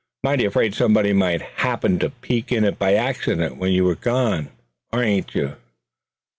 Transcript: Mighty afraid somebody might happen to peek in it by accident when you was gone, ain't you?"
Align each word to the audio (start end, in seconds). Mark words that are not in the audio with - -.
Mighty 0.23 0.45
afraid 0.45 0.73
somebody 0.73 1.13
might 1.13 1.43
happen 1.43 1.99
to 1.99 2.09
peek 2.09 2.51
in 2.51 2.63
it 2.63 2.79
by 2.79 2.95
accident 2.95 3.57
when 3.57 3.71
you 3.71 3.83
was 3.83 3.97
gone, 3.97 4.49
ain't 4.91 5.35
you?" 5.35 5.57